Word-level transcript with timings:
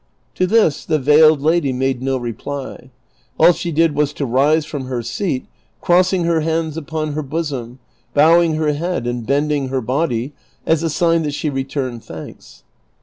To 0.33 0.47
this 0.47 0.83
the 0.83 0.97
veiled 0.97 1.43
lady 1.43 1.71
made 1.71 2.01
no 2.01 2.17
reply; 2.17 2.89
all 3.39 3.53
she 3.53 3.71
did 3.71 3.93
was 3.93 4.13
to 4.13 4.25
rise 4.25 4.65
from 4.65 4.85
her 4.85 5.03
seat, 5.03 5.45
crossing 5.79 6.23
her 6.23 6.41
hands 6.41 6.75
upon 6.75 7.13
her 7.13 7.21
bosom, 7.21 7.77
bowing 8.15 8.55
her 8.55 8.73
head 8.73 9.05
and 9.05 9.27
bending 9.27 9.67
her 9.67 9.79
body 9.79 10.33
as 10.65 10.81
a 10.81 10.89
sign 10.89 11.21
that 11.21 11.35
she 11.35 11.51
returned 11.51 12.03
thanks. 12.03 12.63